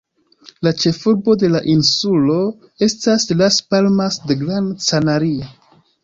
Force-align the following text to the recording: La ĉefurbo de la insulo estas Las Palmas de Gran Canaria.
La 0.67 0.71
ĉefurbo 0.83 1.33
de 1.41 1.49
la 1.55 1.59
insulo 1.73 2.37
estas 2.87 3.25
Las 3.41 3.59
Palmas 3.73 4.17
de 4.31 4.39
Gran 4.39 4.71
Canaria. 4.87 5.51